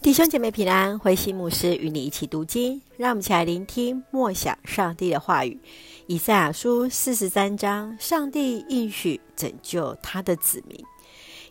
[0.00, 5.58] 弟兄姐妹平安，慧馨牧师与你一起读经，让我们一起来聆听默想上帝的话语。
[6.06, 10.84] 以赛亚书四十三章，上帝应许拯救他的子民。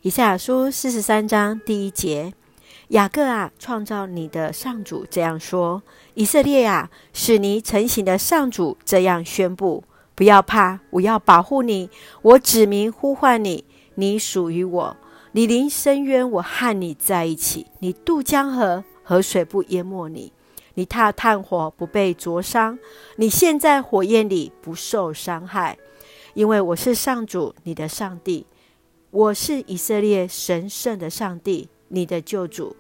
[0.02, 2.34] 以赛亚书四十三章第一节：
[2.88, 5.82] 雅各啊，创造你的上主这样说；
[6.14, 9.84] 以色列啊，使你成型的上主这样宣布：
[10.16, 11.90] 不要怕，我要保护你，
[12.22, 14.96] 我指名呼唤你，你属于我。
[15.38, 20.32] 你临深渊，我和你在一起；你渡江河，河水不淹没你；
[20.74, 22.76] 你踏炭火，不被灼伤；
[23.18, 25.78] 你陷在火焰里，不受伤害。
[26.34, 28.48] 因为我是上主，你的上帝；
[29.12, 32.76] 我是以色列神圣的上帝，你的救主。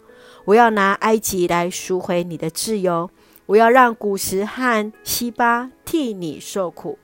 [0.45, 3.11] 我要拿埃及来赎回你的自由，
[3.45, 6.97] 我要让古实和西巴替你受苦。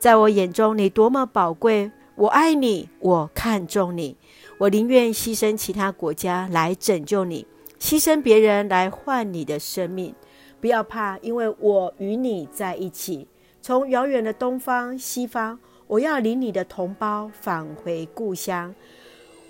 [0.00, 1.92] 在我眼中，你多么宝贵！
[2.16, 4.16] 我爱你，我看重你。
[4.58, 7.46] 我宁愿牺牲其他国家来拯救你，
[7.78, 10.14] 牺牲别人来换你的生命。
[10.62, 13.28] 不要怕，因为我与你在一起。
[13.60, 18.74] 从遥远的东方、西方，我要领你的同胞返回故乡。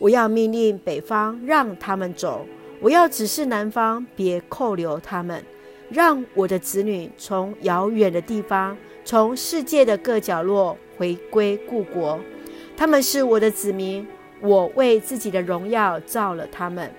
[0.00, 2.44] 我要命令北方让他们走，
[2.80, 5.40] 我要指示南方别扣留他们，
[5.88, 12.18] 让我的子女从遥远的地方，从世界的各角落回归故国。
[12.76, 14.04] 他们是我的子民。
[14.40, 16.90] 我为自己的荣耀造了他们。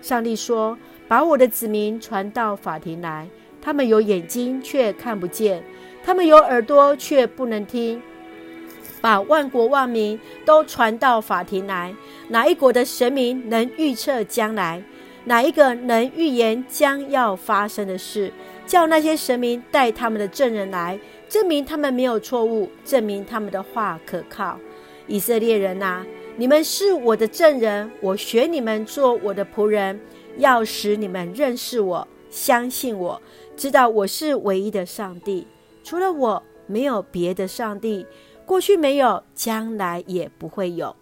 [0.00, 3.28] 上帝说：“把我的子民传到法庭来，
[3.60, 5.62] 他们有眼睛却看不见，
[6.02, 8.00] 他们有耳朵却不能听。
[9.02, 11.94] 把万国万民都传到法庭来。
[12.28, 14.82] 哪一国的神明能预测将来？
[15.24, 18.32] 哪一个能预言将要发生的事？
[18.66, 24.58] 叫那些神明带他们的证人来，证明他们没有错误，证明他们的话可靠。
[25.06, 26.06] 以色列人啊！”
[26.40, 30.00] 你们是我的证人，我选你们做我的仆人，
[30.38, 33.20] 要使你们认识我，相信我，
[33.58, 35.46] 知道我是唯一的上帝，
[35.84, 38.06] 除了我没有别的上帝，
[38.46, 40.96] 过去没有，将来也不会有。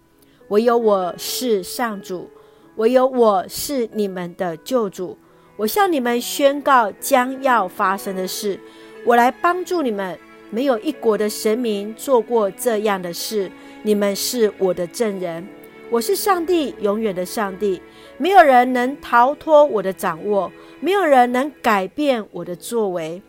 [0.49, 2.29] 唯有我是上主，
[2.75, 5.17] 唯有我是你们的救主。
[5.57, 8.59] 我向你们宣告将要发生的事，
[9.07, 10.19] 我来帮助你们。
[10.51, 13.51] 没有一国的神明做过这样的事。
[13.83, 15.47] 你们是我的证人，
[15.91, 17.81] 我是上帝，永远的上帝，
[18.17, 20.51] 没有人能逃脱我的掌握，
[20.81, 23.23] 没有人能改变我的作为。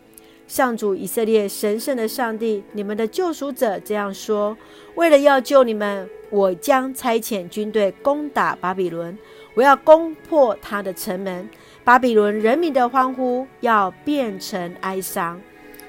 [0.48, 4.56] 上主以色列神圣的上帝，你们的救赎者这样说：
[4.96, 9.16] 为了要救你们，我将差遣军队攻打巴比伦，
[9.54, 11.48] 我要攻破他的城门，
[11.84, 15.40] 巴比伦人民的欢呼要变成哀伤。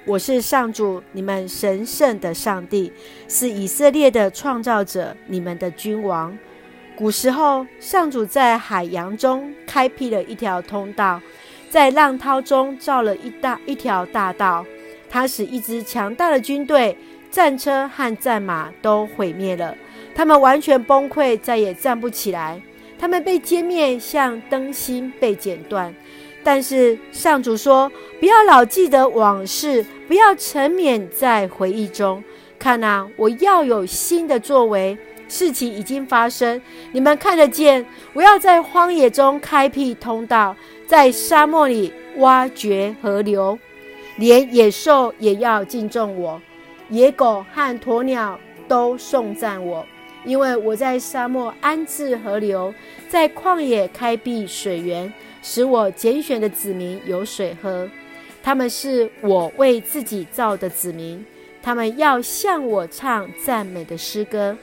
[0.04, 2.92] 我是上主，你们神圣的上帝，
[3.28, 6.36] 是以色列的创造者，你们的君王。
[6.96, 11.22] 古时候，上主在海洋中开辟了一条通道，
[11.70, 14.66] 在浪涛中造了一大一条大道。
[15.08, 16.98] 他使一支强大的军队、
[17.30, 19.78] 战车和战马都毁灭了，
[20.16, 22.60] 他们完全崩溃，再也站不起来。
[22.98, 25.94] 他们被歼灭，像灯芯被剪断。
[26.44, 32.24] 但是上主说：“不要老记得往事，不要沉湎在回忆中。
[32.58, 34.98] 看啊，我要有新的作为，
[35.28, 36.60] 事情已经发生，
[36.92, 37.86] 你们看得见。
[38.14, 40.56] 我要在荒野中开辟通道，
[40.88, 43.58] 在沙漠里挖掘河流，
[44.18, 46.42] 连野兽也要敬重我，
[46.90, 49.86] 野狗和鸵鸟都颂赞我，
[50.26, 52.74] 因为我在沙漠安置河流，
[53.08, 57.90] 在旷野开辟水源。”使我拣选的子民有水喝，
[58.44, 61.26] 他们是我为自己造的子民，
[61.62, 64.56] 他们要向我唱赞美的诗歌。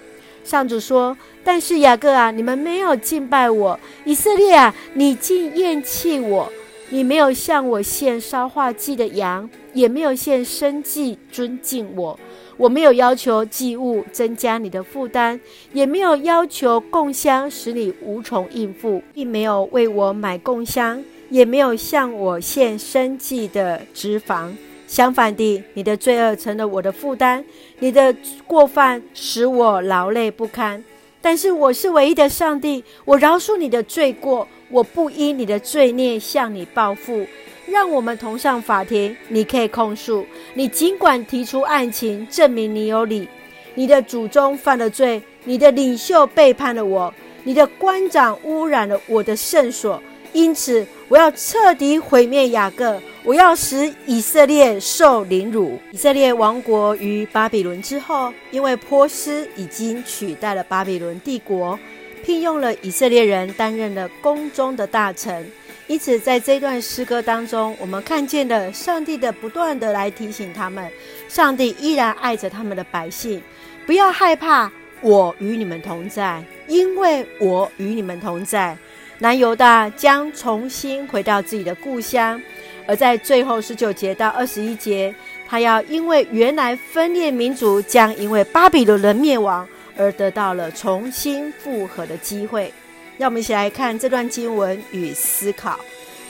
[0.45, 6.51] 上主说：“但是雅各啊，你们没有敬拜我；以色列啊，你竟厌弃我。
[6.91, 12.19] 你没有向我献烧化祭的羊，也没有献牲祭尊敬我。”
[12.59, 15.39] 我没有要求祭物增加你的负担，
[15.73, 24.53] 也没有要求供香使你无从应付，并没有为我买供香，也没有向我献生计的脂肪。
[24.89, 27.45] 相反地，你的罪恶成了我的负担，
[27.79, 28.15] 你的
[28.47, 30.83] 过犯使我劳累不堪。
[31.21, 37.27] 但是我是唯一的上帝，我饶恕你的罪过，我不因你的罪孽向你报复。
[37.71, 40.27] 让我们同上法庭，你可以控诉。
[40.55, 43.29] 你尽管提出案情，证明你有理。
[43.75, 47.13] 你的祖宗犯了罪，你的领袖背叛了我，
[47.45, 50.03] 你的官长污染了我的圣所。
[50.33, 55.79] 因此，我要彻底毁灭雅各，我要使以色列受凌辱。
[55.91, 61.79] 以色列王国于巴比伦之后，因为波斯已经取代了巴比伦帝国，
[62.25, 65.51] 聘用了以色列人担任了宫中的大臣。
[65.89, 70.87] 因此，在这段诗歌当中，我们看见了上帝的不断的来提醒他们，
[71.29, 73.43] 上帝依然爱着他们的百姓，
[73.87, 74.71] 不要害怕，
[75.01, 78.77] 我与你们同在，因为我与你们同在。
[79.19, 82.41] 南犹大将重新回到自己的故乡，
[82.87, 85.13] 而在最后十九节到二十一节，
[85.49, 92.71] 他要因为原来分裂民族将因为巴比伦的灭亡而得到了重新复合的机会。
[93.19, 95.79] 让我们一起来看这段经文与思考，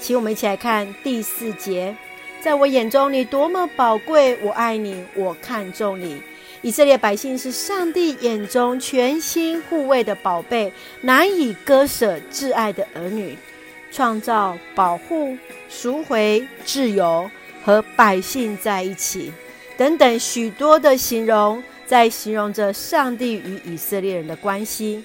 [0.00, 1.94] 请我们一起来看第四节。
[2.40, 4.38] 在我眼中，你多么宝贵！
[4.42, 6.22] 我爱你，我看重你。
[6.62, 13.36] 以色列百姓是上帝眼中全心护卫的宝贝，难以割舍挚爱的儿女。
[13.90, 15.36] 创造、保护、
[15.68, 17.30] 赎回、自由，
[17.64, 19.32] 和百姓在一起，
[19.76, 25.04] 等等许多的形容，在形容着上帝与以色列人的关系。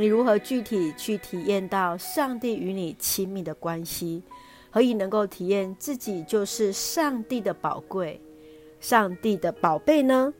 [0.00, 4.22] 你如何具体去体验到上帝与你亲密的关系？
[4.70, 8.20] 何以能够体验自己就是上帝的宝贵、
[8.78, 10.32] 上帝的宝贝呢？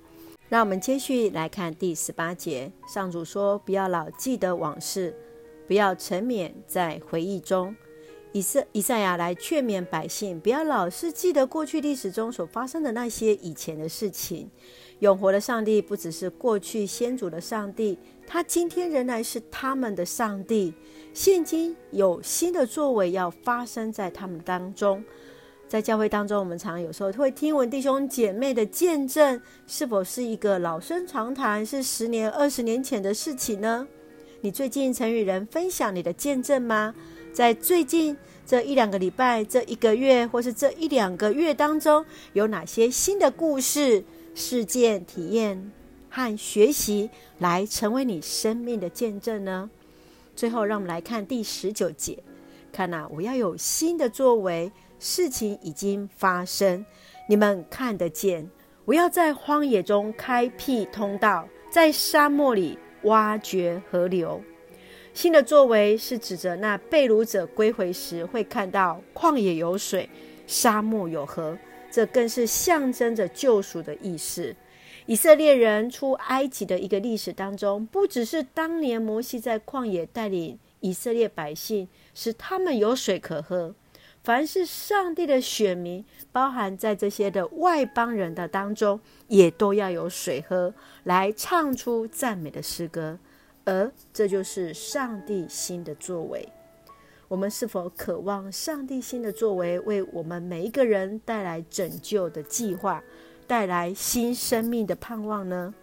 [0.49, 2.71] 那我们接续来看第十八节。
[2.87, 5.13] 上主说：“不要老记得往事，
[5.67, 7.75] 不要沉湎在回忆中。”
[8.33, 14.51] 以色以赛亚来劝勉百姓，不要老是记得过去历史中所发生的那些以前的事情。
[15.01, 20.75] 永活的上帝不只是过去先祖的上帝，他今天仍然是他们的上帝。
[21.15, 25.03] 现今有新的作为要发生在他们当中。
[25.69, 33.87] 在教会当中，我们常有时候会听闻弟兄姐妹的见证，是否是一个老生常谈，是十年、二十年前的事情呢？
[34.41, 36.95] 你最近曾与人分享你的见证吗？
[37.39, 44.03] 在最近这一两个礼拜、这一个月，或是这一两个月当中，有哪些新的故事？
[44.35, 45.71] 事件、体验
[46.11, 47.09] 和学习
[47.39, 49.71] 来成为你生命的见证呢？
[50.35, 52.19] 最后，让我们来看第十九节。
[52.73, 56.85] 看呐，我要有新的作为，事情已经发生，
[57.29, 58.51] 你们看得见。
[58.85, 64.43] 我要在荒野中开辟通道，在沙漠里挖掘河流。
[65.21, 70.09] 新的作为是指着那被掳者归回时会看到旷野有水，
[70.47, 71.59] 沙漠有河。
[71.91, 74.55] 这更是象征着救赎的意思。
[75.07, 83.75] 以色列人出埃及的一个历史当中，不只是当年摩西在旷野带领以色列百姓，使他们有水可喝。
[84.23, 90.73] 凡是上帝的选民，包含在这些的外邦人的当中，也都要有水喝，
[91.03, 93.19] 来唱出赞美的诗歌。
[93.69, 96.49] 而这就是上帝新的作为。
[97.29, 103.05] 我们是否渴望上帝新的作为，为我们每一个人带来拯救的计划，
[103.47, 105.75] 带来新生命的盼望呢？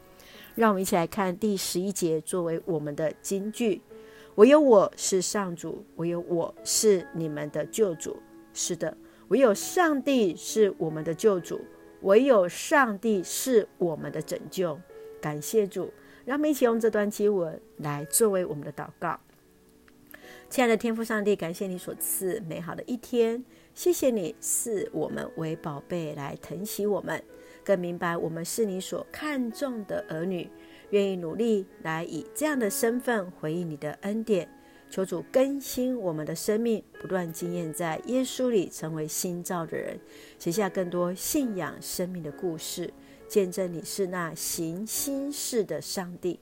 [0.56, 3.84] 让我们一起来看第十一节，作为我们的金句：
[4.34, 8.18] 唯有我是上主，唯有我是你们的救主。
[8.52, 8.98] 是的，
[9.28, 11.62] 唯有上帝是我们的救主，
[12.02, 14.80] 唯有上帝是我们的拯救。
[15.22, 15.92] 感谢主，
[16.26, 19.20] 让我们一起用这段经文来作为我们的祷告。
[20.50, 23.44] 亲爱的天父上帝，感谢你所赐美好的一天，
[23.74, 27.24] 谢谢你视我们为宝贝来疼惜我们，
[27.64, 30.50] 更明白我们是你所看重的儿女，
[30.90, 34.50] 愿意努力来以这样的身份回应你的恩典。
[34.90, 40.00] 求主更新我们的生命，不断经验在耶稣里成为新造的人，
[40.40, 42.94] 写下更多信仰生命的故事，
[43.28, 46.40] 见证你是那行心事的上帝，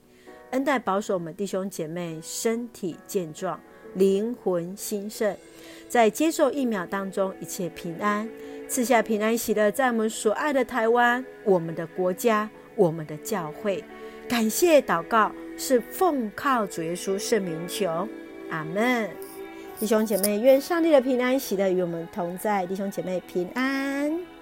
[0.50, 3.60] 恩待保守我们弟兄姐妹身体健壮。
[3.94, 5.36] 灵魂兴盛，
[5.88, 8.28] 在接受疫苗当中一切平安，
[8.66, 13.84] 赐下平安喜乐，在我们所爱的台湾，我们的国家，我们的教会，
[14.28, 18.08] 感谢祷告是奉靠主耶稣圣名求，
[18.50, 19.08] 阿门。
[19.78, 24.33] 弟兄姐妹，愿上帝的平安喜乐与我们同在，弟兄姐妹平安。